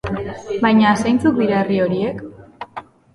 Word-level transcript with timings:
Baina 0.61 0.93
zeintzuk 1.03 1.37
dira 1.41 1.59
herri 1.65 1.77
horiek? 1.83 2.25